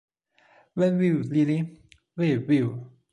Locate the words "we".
0.73-0.87, 2.17-2.39